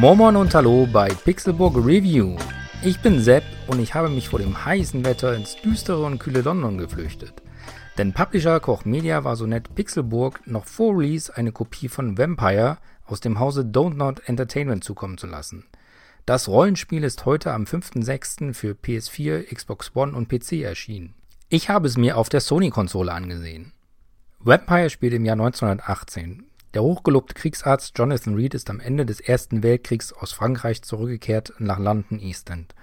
Momon 0.00 0.36
und 0.36 0.54
Hallo 0.54 0.88
bei 0.90 1.10
Pixelburg 1.10 1.76
Review. 1.76 2.34
Ich 2.82 3.00
bin 3.00 3.20
Sepp 3.20 3.44
und 3.66 3.80
ich 3.80 3.92
habe 3.92 4.08
mich 4.08 4.30
vor 4.30 4.38
dem 4.38 4.64
heißen 4.64 5.04
Wetter 5.04 5.36
ins 5.36 5.56
düstere 5.56 6.06
und 6.06 6.18
kühle 6.18 6.40
London 6.40 6.78
geflüchtet. 6.78 7.34
Denn 7.98 8.14
Publisher 8.14 8.60
Koch 8.60 8.86
Media 8.86 9.24
war 9.24 9.36
so 9.36 9.44
nett, 9.44 9.74
Pixelburg 9.74 10.40
noch 10.46 10.64
vor 10.64 10.98
Release 10.98 11.36
eine 11.36 11.52
Kopie 11.52 11.90
von 11.90 12.16
Vampire 12.16 12.78
aus 13.04 13.20
dem 13.20 13.38
Hause 13.38 13.60
Don't 13.60 13.96
Not 13.96 14.22
Entertainment 14.24 14.84
zukommen 14.84 15.18
zu 15.18 15.26
lassen. 15.26 15.66
Das 16.24 16.48
Rollenspiel 16.48 17.04
ist 17.04 17.26
heute 17.26 17.52
am 17.52 17.64
5.6. 17.64 18.54
für 18.54 18.72
PS4, 18.72 19.54
Xbox 19.54 19.94
One 19.94 20.16
und 20.16 20.30
PC 20.30 20.62
erschienen. 20.62 21.12
Ich 21.50 21.68
habe 21.68 21.86
es 21.86 21.98
mir 21.98 22.16
auf 22.16 22.30
der 22.30 22.40
Sony-Konsole 22.40 23.12
angesehen. 23.12 23.74
Vampire 24.38 24.88
spielt 24.88 25.12
im 25.12 25.26
Jahr 25.26 25.34
1918. 25.34 26.46
Der 26.74 26.82
hochgelobte 26.84 27.34
Kriegsarzt 27.34 27.98
Jonathan 27.98 28.36
Reed 28.36 28.54
ist 28.54 28.70
am 28.70 28.78
Ende 28.78 29.04
des 29.04 29.20
Ersten 29.20 29.64
Weltkriegs 29.64 30.12
aus 30.12 30.30
Frankreich 30.32 30.82
zurückgekehrt 30.82 31.52
nach 31.58 31.80
London 31.80 32.20
East 32.20 32.48
End. 32.48 32.76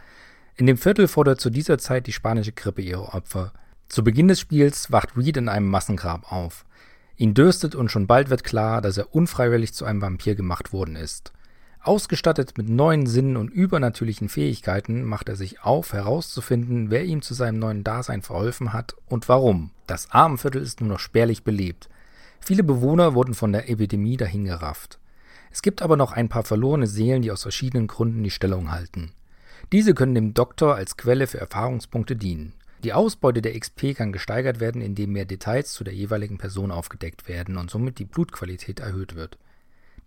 In 0.56 0.66
dem 0.66 0.78
Viertel 0.78 1.08
fordert 1.08 1.40
zu 1.40 1.50
dieser 1.50 1.78
Zeit 1.78 2.06
die 2.06 2.12
spanische 2.12 2.52
Grippe 2.52 2.82
ihre 2.82 3.14
Opfer. 3.14 3.54
Zu 3.88 4.04
Beginn 4.04 4.28
des 4.28 4.42
Spiels 4.42 4.92
wacht 4.92 5.16
Reed 5.16 5.38
in 5.38 5.48
einem 5.48 5.70
Massengrab 5.70 6.30
auf. 6.34 6.66
Ihn 7.16 7.34
dürstet 7.34 7.76
und 7.76 7.90
schon 7.90 8.08
bald 8.08 8.30
wird 8.30 8.44
klar, 8.44 8.82
dass 8.82 8.98
er 8.98 9.16
unfreiwillig 9.16 9.74
zu 9.74 9.86
einem 9.86 10.02
Vampir 10.02 10.36
gemacht 10.36 10.74
worden 10.74 10.98
ist. 10.98 11.32
Ausgestattet 11.82 12.58
mit 12.58 12.68
neuen 12.68 13.06
Sinnen 13.06 13.38
und 13.38 13.50
übernatürlichen 13.50 14.28
Fähigkeiten 14.28 15.06
macht 15.06 15.30
er 15.30 15.38
sich 15.38 15.62
auf, 15.62 15.94
herauszufinden, 15.94 16.92
wer 16.92 17.06
ihm 17.06 17.22
zu 17.22 17.34
seinem 17.34 17.60
neuen 17.60 17.86
Dasein 17.86 18.22
verholfen 18.22 18.74
hat 18.74 18.98
und 19.08 19.30
warum. 19.30 19.72
Das 19.86 20.12
Armenviertel 20.12 20.62
ist 20.62 20.82
nur 20.82 20.90
noch 20.90 21.00
spärlich 21.00 21.46
belebt. 21.46 21.88
Viele 22.48 22.64
Bewohner 22.64 23.14
wurden 23.14 23.34
von 23.34 23.52
der 23.52 23.70
Epidemie 23.70 24.16
dahingerafft. 24.16 25.00
Es 25.52 25.62
gibt 25.62 25.82
aber 25.82 25.98
noch 25.98 26.14
ein 26.14 26.30
paar 26.30 26.44
verlorene 26.44 26.88
Seelen, 26.88 27.22
die 27.22 27.30
aus 27.30 27.42
verschiedenen 27.42 27.88
Gründen 27.88 28.24
die 28.24 28.30
Stellung 28.30 28.72
halten. 28.72 29.12
Diese 29.74 29.94
können 29.94 30.16
dem 30.16 30.34
Doktor 30.34 30.76
als 30.76 30.96
Quelle 30.96 31.28
für 31.28 31.42
Erfahrungspunkte 31.42 32.16
dienen. 32.16 32.54
Die 32.86 32.94
Ausbeute 32.94 33.42
der 33.42 33.60
XP 33.60 33.98
kann 33.98 34.14
gesteigert 34.14 34.62
werden, 34.62 34.82
indem 34.82 35.12
mehr 35.12 35.26
Details 35.26 35.74
zu 35.74 35.84
der 35.84 35.94
jeweiligen 35.94 36.38
Person 36.38 36.72
aufgedeckt 36.72 37.28
werden 37.28 37.58
und 37.58 37.70
somit 37.70 38.00
die 38.00 38.06
Blutqualität 38.06 38.80
erhöht 38.80 39.16
wird. 39.16 39.38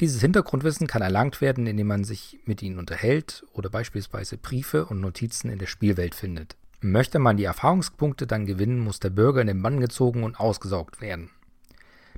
Dieses 0.01 0.23
Hintergrundwissen 0.23 0.87
kann 0.87 1.03
erlangt 1.03 1.43
werden, 1.43 1.67
indem 1.67 1.89
man 1.89 2.05
sich 2.05 2.39
mit 2.47 2.63
ihnen 2.63 2.79
unterhält 2.79 3.45
oder 3.53 3.69
beispielsweise 3.69 4.39
Briefe 4.39 4.87
und 4.87 5.03
Notizen 5.03 5.51
in 5.51 5.59
der 5.59 5.67
Spielwelt 5.67 6.15
findet. 6.15 6.57
Möchte 6.81 7.19
man 7.19 7.37
die 7.37 7.45
Erfahrungspunkte 7.45 8.27
dann 8.27 8.47
gewinnen, 8.47 8.81
muss 8.81 8.99
der 8.99 9.11
Bürger 9.11 9.43
in 9.43 9.49
den 9.49 9.61
Bann 9.61 9.79
gezogen 9.79 10.25
und 10.25 10.41
ausgesaugt 10.41 11.03
werden. 11.03 11.29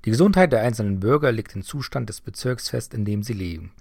Die 0.05 0.11
Gesundheit 0.11 0.53
der 0.53 0.63
einzelnen 0.63 0.99
Bürger 0.99 1.31
legt 1.31 1.55
den 1.55 1.63
Zustand 1.63 2.09
des 2.09 2.21
Bezirks 2.21 2.71
fest, 2.71 2.93
in 2.93 3.05
dem 3.05 3.23
sie 3.23 3.35
leben. 3.35 3.73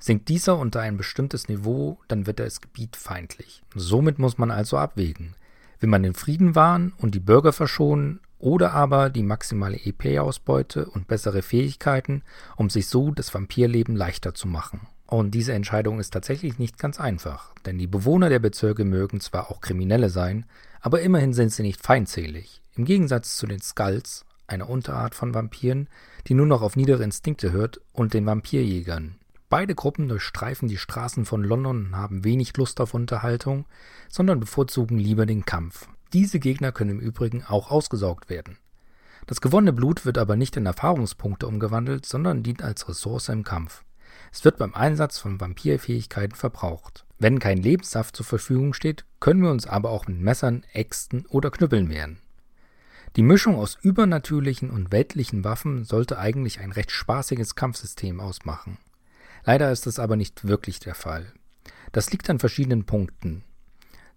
Sinkt 0.00 0.28
dieser 0.28 0.58
unter 0.58 0.80
ein 0.80 0.96
bestimmtes 0.96 1.48
Niveau, 1.48 1.98
dann 2.08 2.26
wird 2.26 2.40
das 2.40 2.60
Gebiet 2.60 2.96
feindlich. 2.96 3.62
Somit 3.74 4.18
muss 4.18 4.38
man 4.38 4.50
also 4.50 4.76
abwägen. 4.76 5.34
Will 5.80 5.88
man 5.88 6.02
den 6.02 6.14
Frieden 6.14 6.54
wahren 6.54 6.92
und 6.98 7.14
die 7.14 7.20
Bürger 7.20 7.52
verschonen 7.52 8.20
oder 8.38 8.72
aber 8.72 9.10
die 9.10 9.22
maximale 9.22 9.78
EP-Ausbeute 9.84 10.86
und 10.86 11.08
bessere 11.08 11.42
Fähigkeiten, 11.42 12.22
um 12.56 12.70
sich 12.70 12.88
so 12.88 13.10
das 13.10 13.32
Vampirleben 13.32 13.96
leichter 13.96 14.34
zu 14.34 14.48
machen. 14.48 14.80
Und 15.06 15.32
diese 15.32 15.52
Entscheidung 15.52 16.00
ist 16.00 16.10
tatsächlich 16.10 16.58
nicht 16.58 16.78
ganz 16.78 17.00
einfach, 17.00 17.54
denn 17.64 17.78
die 17.78 17.86
Bewohner 17.86 18.28
der 18.28 18.40
Bezirke 18.40 18.84
mögen 18.84 19.20
zwar 19.20 19.50
auch 19.50 19.60
Kriminelle 19.60 20.10
sein, 20.10 20.44
aber 20.80 21.00
immerhin 21.00 21.32
sind 21.32 21.50
sie 21.50 21.62
nicht 21.62 21.80
feindselig. 21.80 22.60
Im 22.76 22.84
Gegensatz 22.84 23.36
zu 23.36 23.46
den 23.46 23.60
Skulls, 23.60 24.24
einer 24.48 24.68
Unterart 24.68 25.14
von 25.14 25.34
Vampiren, 25.34 25.88
die 26.26 26.34
nur 26.34 26.46
noch 26.46 26.62
auf 26.62 26.76
niedere 26.76 27.04
Instinkte 27.04 27.52
hört, 27.52 27.80
und 27.92 28.14
den 28.14 28.26
Vampirjägern. 28.26 29.16
Beide 29.50 29.74
Gruppen 29.74 30.08
durchstreifen 30.08 30.68
die 30.68 30.76
Straßen 30.76 31.24
von 31.24 31.42
London 31.42 31.86
und 31.86 31.96
haben 31.96 32.24
wenig 32.24 32.56
Lust 32.56 32.80
auf 32.80 32.92
Unterhaltung, 32.92 33.64
sondern 34.08 34.40
bevorzugen 34.40 34.98
lieber 34.98 35.24
den 35.24 35.46
Kampf. 35.46 35.88
Diese 36.12 36.38
Gegner 36.38 36.72
können 36.72 36.90
im 36.90 37.00
Übrigen 37.00 37.44
auch 37.44 37.70
ausgesaugt 37.70 38.28
werden. 38.28 38.58
Das 39.26 39.40
gewonnene 39.40 39.72
Blut 39.72 40.04
wird 40.04 40.18
aber 40.18 40.36
nicht 40.36 40.56
in 40.56 40.66
Erfahrungspunkte 40.66 41.46
umgewandelt, 41.46 42.06
sondern 42.06 42.42
dient 42.42 42.62
als 42.62 42.88
Ressource 42.88 43.28
im 43.28 43.44
Kampf. 43.44 43.84
Es 44.32 44.44
wird 44.44 44.58
beim 44.58 44.74
Einsatz 44.74 45.18
von 45.18 45.40
Vampirfähigkeiten 45.40 46.34
verbraucht. 46.34 47.04
Wenn 47.18 47.38
kein 47.38 47.58
Lebenssaft 47.58 48.16
zur 48.16 48.26
Verfügung 48.26 48.72
steht, 48.72 49.04
können 49.20 49.42
wir 49.42 49.50
uns 49.50 49.66
aber 49.66 49.90
auch 49.90 50.06
mit 50.06 50.20
Messern, 50.20 50.64
Äxten 50.72 51.26
oder 51.26 51.50
Knüppeln 51.50 51.88
wehren. 51.88 52.18
Die 53.16 53.22
Mischung 53.22 53.56
aus 53.56 53.78
übernatürlichen 53.80 54.70
und 54.70 54.92
weltlichen 54.92 55.44
Waffen 55.44 55.84
sollte 55.84 56.18
eigentlich 56.18 56.60
ein 56.60 56.72
recht 56.72 56.90
spaßiges 56.90 57.54
Kampfsystem 57.54 58.20
ausmachen. 58.20 58.78
Leider 59.44 59.72
ist 59.72 59.86
das 59.86 59.98
aber 59.98 60.16
nicht 60.16 60.46
wirklich 60.46 60.78
der 60.78 60.94
Fall. 60.94 61.32
Das 61.92 62.10
liegt 62.12 62.28
an 62.28 62.38
verschiedenen 62.38 62.84
Punkten. 62.84 63.44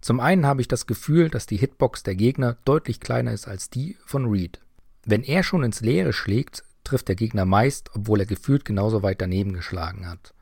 Zum 0.00 0.20
einen 0.20 0.46
habe 0.46 0.60
ich 0.60 0.68
das 0.68 0.86
Gefühl, 0.86 1.30
dass 1.30 1.46
die 1.46 1.56
Hitbox 1.56 2.02
der 2.02 2.16
Gegner 2.16 2.56
deutlich 2.64 3.00
kleiner 3.00 3.32
ist 3.32 3.48
als 3.48 3.70
die 3.70 3.96
von 4.04 4.26
Reed. 4.26 4.60
Wenn 5.04 5.22
er 5.22 5.42
schon 5.42 5.62
ins 5.62 5.80
Leere 5.80 6.12
schlägt, 6.12 6.64
trifft 6.84 7.08
der 7.08 7.14
Gegner 7.14 7.44
meist, 7.44 7.90
obwohl 7.94 8.20
er 8.20 8.26
gefühlt 8.26 8.64
genauso 8.64 9.02
weit 9.02 9.20
daneben 9.20 9.52
geschlagen 9.52 10.08
hat. 10.08 10.34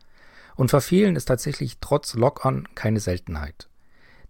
Und 0.57 0.71
verfehlen 0.71 1.17
ist 1.17 1.27
tatsächlich 1.27 1.79
trotz 1.81 2.15
Lock-on 2.15 2.69
keine 2.75 3.01
Seltenheit. 3.01 3.69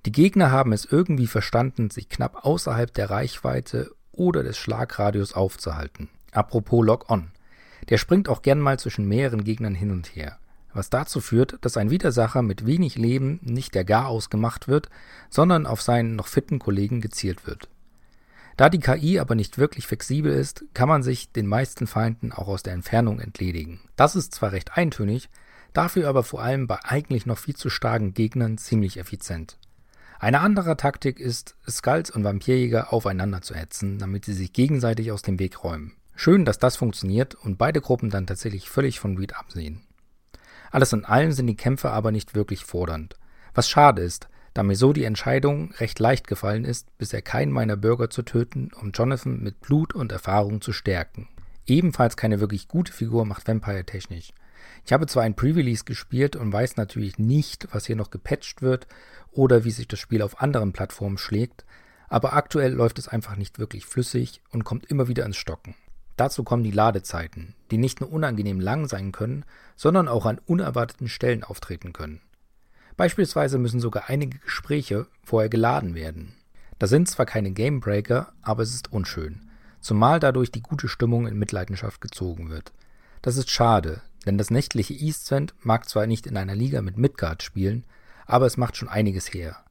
Die 0.07 0.13
Gegner 0.13 0.51
haben 0.51 0.73
es 0.73 0.85
irgendwie 0.85 1.27
verstanden, 1.27 1.91
sich 1.91 2.09
knapp 2.09 2.45
außerhalb 2.45 2.93
der 2.93 3.11
Reichweite 3.11 3.91
oder 4.21 4.43
des 4.43 4.59
Schlagradius 4.59 5.33
aufzuhalten. 5.33 6.11
Apropos 6.31 6.85
Lock-on. 6.85 7.31
Der 7.89 7.97
springt 7.97 8.29
auch 8.29 8.43
gern 8.43 8.61
mal 8.61 8.79
zwischen 8.79 9.09
mehreren 9.09 9.45
Gegnern 9.45 9.75
hin 9.75 9.91
und 9.91 10.15
her. 10.15 10.37
Was 10.75 10.91
dazu 10.91 11.23
führt, 11.23 11.57
dass 11.63 11.79
ein 11.79 11.89
Widersacher 11.89 12.43
mit 12.43 12.67
wenig 12.67 12.97
Leben 12.97 13.41
nicht 13.43 13.75
der 13.75 13.85
Garaus 13.85 14.29
gemacht 14.29 14.69
wird, 14.69 14.91
sondern 15.31 15.67
auf 15.67 15.81
seinen 15.81 16.17
noch 16.17 16.27
fitten 16.27 16.59
Kollegen 16.59 17.01
gezielt 17.01 17.47
wird. 17.47 17.71
Da 18.59 18.69
die 18.69 18.79
KI 18.79 19.19
aber 19.19 19.35
nicht 19.35 19.57
wirklich 19.57 19.87
flexibel 19.87 20.31
ist, 20.31 20.67
kann 20.75 20.89
man 20.89 21.03
sich 21.03 21.33
den 21.33 21.47
meisten 21.47 21.87
Feinden 21.87 22.31
auch 22.31 22.47
aus 22.47 22.63
der 22.63 22.75
Entfernung 22.75 23.21
entledigen. 23.21 23.81
Das 23.97 24.15
ist 24.15 24.35
zwar 24.35 24.53
recht 24.53 24.77
eintönig, 24.77 25.31
dafür 25.73 26.07
aber 26.11 26.25
vor 26.25 26.43
allem 26.43 26.67
bei 26.67 26.79
eigentlich 26.85 27.25
noch 27.25 27.39
viel 27.39 27.57
zu 27.57 27.71
starken 27.71 28.13
Gegnern 28.13 28.59
ziemlich 28.59 28.99
effizient. 28.99 29.57
Eine 30.21 30.41
andere 30.41 30.77
Taktik 30.77 31.19
ist, 31.19 31.57
Skulls 31.67 32.11
und 32.11 32.25
Vampirjäger 32.25 32.93
aufeinander 32.93 33.41
zu 33.41 33.55
hetzen, 33.55 33.99
damit 33.99 34.27
sie 34.27 34.35
sich 34.35 34.53
gegenseitig 34.53 35.13
aus 35.13 35.23
dem 35.23 35.39
Weg 35.39 35.65
räumen. 35.65 35.95
Schön, 36.15 36.45
dass 36.45 36.59
das 36.59 36.77
funktioniert 36.77 37.35
und 37.35 37.57
beide 37.57 37.81
Gruppen 37.81 38.11
dann 38.11 38.27
tatsächlich 38.27 38.69
völlig 38.69 39.01
von 39.01 39.17
Reed 39.17 39.35
absehen. 39.35 39.81
Alles 40.71 40.93
in 40.93 41.07
allem 41.07 41.33
sind 41.33 41.47
die 41.47 41.57
Kämpfe 41.57 41.91
aber 41.91 42.13
nicht 42.13 42.35
wirklich 42.35 42.67
fordernd. 42.67 43.17
Was 43.55 43.71
schade 43.71 44.03
ist, 44.03 44.29
da 44.53 44.63
mir 44.63 44.77
so 44.77 44.93
die 44.93 45.05
Entscheidung 45.05 45.73
recht 45.79 45.99
leicht 45.99 46.27
gefallen 46.27 46.67
ist, 46.67 46.99
bisher 46.99 47.23
keinen 47.23 47.51
meiner 47.51 47.79
Bürger 47.79 48.11
zu 48.11 48.21
töten, 48.21 48.73
um 48.79 48.91
Jonathan 48.91 49.41
mit 49.41 49.63
Blut 49.63 49.95
und 49.95 50.13
Erfahrung 50.13 50.61
zu 50.61 50.75
stärken. 50.75 51.29
Ebenfalls 51.67 52.19
keine 52.19 52.41
wirklich 52.41 52.69
gute 52.69 52.93
Figur 52.93 53.25
macht 53.25 53.49
Vampire 53.49 53.87
technisch. 53.87 54.35
Ich 54.85 54.93
habe 54.93 55.07
zwar 55.07 55.23
ein 55.23 55.37
Pre-Release 55.37 55.85
gespielt 55.85 56.37
und 56.37 56.53
weiß 56.53 56.77
natürlich 56.77 57.19
nicht, 57.19 57.69
was 57.73 57.87
hier 57.87 57.97
noch 57.97 58.11
gepatcht 58.11 58.63
wird 58.63 58.87
oder 59.33 59.65
wie 59.65 59.71
sich 59.71 59.89
das 59.89 59.99
Spiel 59.99 60.23
auf 60.23 60.41
anderen 60.41 60.73
Plattformen 60.73 61.19
schlägt, 61.19 61.65
aber 62.09 62.33
aktuell 62.33 62.73
läuft 62.73 62.99
es 62.99 63.09
einfach 63.09 63.37
nicht 63.37 63.59
wirklich 63.59 63.87
flüssig 63.87 64.43
und 64.51 64.65
kommt 64.65 64.87
immer 64.87 65.09
wieder 65.09 65.25
ins 65.25 65.37
Stocken. 65.37 65.75
Dazu 66.17 66.45
kommen 66.45 66.65
die 66.65 66.71
Ladezeiten, 66.71 67.55
die 67.71 67.79
nicht 67.79 68.01
nur 68.01 68.13
unangenehm 68.13 68.61
lang 68.61 68.87
sein 68.89 69.13
können, 69.13 69.45
sondern 69.77 70.09
auch 70.09 70.27
an 70.27 70.41
unerwarteten 70.45 71.09
Stellen 71.09 71.45
auftreten 71.45 71.93
können. 71.95 72.21
Beispielsweise 72.97 73.57
müssen 73.57 73.81
sogar 73.81 74.11
einige 74.11 74.39
Gespräche 74.39 75.07
vorher 75.25 75.49
geladen 75.49 75.95
werden. 75.95 76.35
Das 76.79 76.91
sind 76.91 77.09
zwar 77.09 77.25
keine 77.25 77.53
Gamebreaker, 77.53 78.33
aber 78.43 78.63
es 78.63 78.75
ist 78.75 78.93
unschön, 78.93 79.49
zumal 79.81 80.21
dadurch 80.21 80.51
die 80.51 80.61
gute 80.63 80.89
Stimmung 80.89 81.27
in 81.27 81.39
Mitleidenschaft 81.39 82.01
gezogen 82.03 82.51
wird. 82.51 82.73
Das 83.23 83.37
ist 83.37 83.51
schade, 83.51 84.03
denn 84.27 84.39
das 84.39 84.51
nächtliche 84.51 84.95
Eastend 84.95 85.55
mag 85.61 85.89
zwar 85.89 86.07
nicht 86.07 86.27
in 86.27 86.37
einer 86.37 86.55
Liga 86.55 86.83
mit 86.83 86.99
Midgard 86.99 87.43
spielen, 87.43 87.85
aber 88.27 88.47
es 88.47 88.57
macht 88.57 88.77
schon 88.77 88.89
einiges 88.89 89.33
her. 89.33 89.65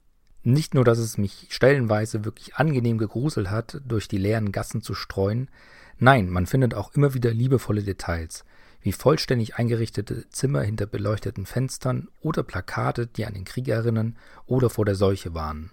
Nicht 0.44 0.74
nur, 0.74 0.86
dass 0.86 1.00
es 1.00 1.18
mich 1.18 1.48
stellenweise 1.50 2.26
wirklich 2.26 2.56
angenehm 2.56 2.98
gegruselt 2.98 3.50
hat, 3.50 3.82
durch 3.86 4.08
die 4.08 4.18
leeren 4.18 4.52
Gassen 4.52 4.82
zu 4.82 4.96
streuen, 4.96 5.50
nein, 5.98 6.30
man 6.30 6.46
findet 6.46 6.74
auch 6.74 6.94
immer 6.94 7.14
wieder 7.14 7.32
liebevolle 7.32 7.84
Details, 7.84 8.46
wie 8.82 8.94
vollständig 8.94 9.56
eingerichtete 9.56 10.30
Zimmer 10.30 10.62
hinter 10.62 10.86
beleuchteten 10.86 11.46
Fenstern 11.46 12.08
oder 12.22 12.44
Plakate, 12.44 13.08
die 13.08 13.26
an 13.26 13.34
den 13.34 13.44
Krieg 13.44 13.68
erinnern 13.68 14.18
oder 14.46 14.70
vor 14.70 14.86
der 14.86 14.96
Seuche 14.96 15.34
warnen. 15.34 15.72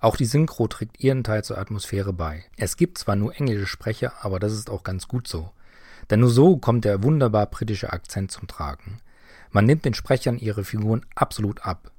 Auch 0.00 0.16
die 0.16 0.24
Synchro 0.24 0.66
trägt 0.66 1.00
ihren 1.00 1.24
Teil 1.24 1.44
zur 1.44 1.58
Atmosphäre 1.58 2.12
bei. 2.12 2.44
Es 2.56 2.76
gibt 2.76 2.96
zwar 2.96 3.16
nur 3.16 3.36
englische 3.36 3.66
Sprecher, 3.66 4.24
aber 4.24 4.38
das 4.38 4.54
ist 4.54 4.70
auch 4.70 4.82
ganz 4.82 5.08
gut 5.08 5.28
so. 5.28 5.50
Denn 6.10 6.20
nur 6.20 6.30
so 6.30 6.56
kommt 6.56 6.84
der 6.84 7.02
wunderbar 7.02 7.46
britische 7.46 7.92
Akzent 7.92 8.30
zum 8.32 8.48
Tragen. 8.48 8.98
Man 9.52 9.64
nimmt 9.64 9.84
den 9.84 9.94
Sprechern 9.94 10.38
ihre 10.38 10.64
Figuren 10.64 11.06
absolut 11.14 11.64
ab. 11.64 11.92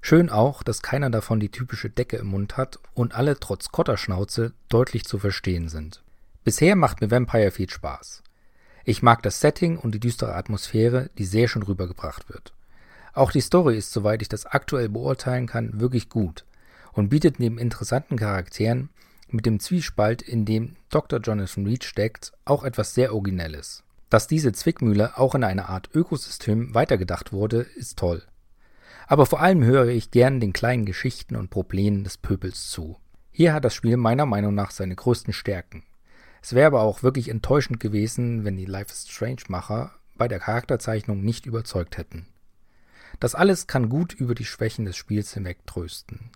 Schön 0.00 0.28
auch, 0.28 0.62
dass 0.62 0.82
keiner 0.82 1.08
davon 1.08 1.40
die 1.40 1.50
typische 1.50 1.88
Decke 1.88 2.18
im 2.18 2.26
Mund 2.26 2.58
hat 2.58 2.78
und 2.92 3.14
alle 3.14 3.40
trotz 3.40 3.70
Kotterschnauze 3.70 4.52
deutlich 4.68 5.04
zu 5.04 5.18
verstehen 5.18 5.68
sind. 5.68 6.02
Bisher 6.44 6.76
macht 6.76 7.00
mir 7.00 7.10
Vampire 7.10 7.50
viel 7.50 7.70
Spaß. 7.70 8.22
Ich 8.84 9.02
mag 9.02 9.22
das 9.22 9.40
Setting 9.40 9.78
und 9.78 9.94
die 9.94 10.00
düstere 10.00 10.34
Atmosphäre, 10.34 11.08
die 11.16 11.24
sehr 11.24 11.48
schön 11.48 11.62
rübergebracht 11.62 12.28
wird. 12.28 12.52
Auch 13.14 13.32
die 13.32 13.40
Story 13.40 13.78
ist, 13.78 13.92
soweit 13.92 14.20
ich 14.20 14.28
das 14.28 14.44
aktuell 14.44 14.90
beurteilen 14.90 15.46
kann, 15.46 15.80
wirklich 15.80 16.10
gut 16.10 16.44
und 16.92 17.08
bietet 17.08 17.40
neben 17.40 17.58
interessanten 17.58 18.16
Charakteren 18.18 18.90
mit 19.34 19.46
dem 19.46 19.60
Zwiespalt, 19.60 20.22
in 20.22 20.44
dem 20.44 20.76
Dr. 20.90 21.20
Jonathan 21.20 21.66
Reed 21.66 21.84
steckt, 21.84 22.32
auch 22.44 22.64
etwas 22.64 22.94
sehr 22.94 23.12
Originelles. 23.12 23.82
Dass 24.08 24.26
diese 24.28 24.52
Zwickmühle 24.52 25.18
auch 25.18 25.34
in 25.34 25.44
eine 25.44 25.68
Art 25.68 25.90
Ökosystem 25.92 26.74
weitergedacht 26.74 27.32
wurde, 27.32 27.58
ist 27.76 27.98
toll. 27.98 28.22
Aber 29.06 29.26
vor 29.26 29.40
allem 29.40 29.64
höre 29.64 29.88
ich 29.88 30.10
gern 30.10 30.40
den 30.40 30.52
kleinen 30.52 30.86
Geschichten 30.86 31.36
und 31.36 31.50
Problemen 31.50 32.04
des 32.04 32.16
Pöbels 32.16 32.70
zu. 32.70 32.96
Hier 33.30 33.52
hat 33.52 33.64
das 33.64 33.74
Spiel 33.74 33.96
meiner 33.96 34.24
Meinung 34.24 34.54
nach 34.54 34.70
seine 34.70 34.94
größten 34.94 35.32
Stärken. 35.32 35.82
Es 36.40 36.54
wäre 36.54 36.68
aber 36.68 36.82
auch 36.82 37.02
wirklich 37.02 37.28
enttäuschend 37.28 37.80
gewesen, 37.80 38.44
wenn 38.44 38.56
die 38.56 38.66
Life 38.66 38.92
is 38.92 39.08
Strange 39.08 39.42
Macher 39.48 39.92
bei 40.16 40.28
der 40.28 40.38
Charakterzeichnung 40.38 41.22
nicht 41.22 41.44
überzeugt 41.44 41.96
hätten. 41.96 42.28
Das 43.18 43.34
alles 43.34 43.66
kann 43.66 43.88
gut 43.88 44.12
über 44.12 44.34
die 44.34 44.44
Schwächen 44.44 44.84
des 44.84 44.96
Spiels 44.96 45.34
hinweg 45.34 45.66
trösten. 45.66 46.30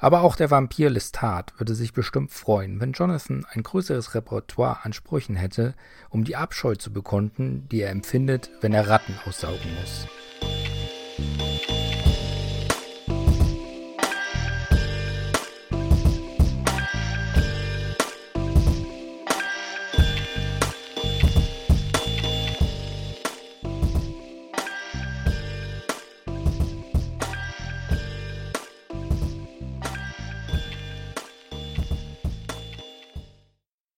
Aber 0.00 0.22
auch 0.22 0.34
der 0.34 0.50
Vampir 0.50 0.88
Lestat 0.88 1.52
würde 1.58 1.74
sich 1.74 1.92
bestimmt 1.92 2.32
freuen, 2.32 2.80
wenn 2.80 2.92
Jonathan 2.92 3.46
ein 3.50 3.62
größeres 3.62 4.14
Repertoire 4.14 4.78
an 4.82 4.94
Sprüchen 4.94 5.36
hätte, 5.36 5.74
um 6.08 6.24
die 6.24 6.36
Abscheu 6.36 6.74
zu 6.74 6.90
bekunden, 6.90 7.68
die 7.70 7.82
er 7.82 7.90
empfindet, 7.90 8.50
wenn 8.62 8.72
er 8.72 8.88
Ratten 8.88 9.14
aussaugen 9.26 9.74
muss. 9.78 10.06